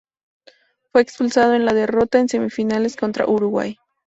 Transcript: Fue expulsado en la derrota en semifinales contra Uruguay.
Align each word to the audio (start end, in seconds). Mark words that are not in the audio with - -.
Fue 0.91 1.01
expulsado 1.03 1.53
en 1.53 1.63
la 1.63 1.73
derrota 1.73 2.17
en 2.19 2.27
semifinales 2.27 2.95
contra 2.95 3.27
Uruguay. 3.27 3.77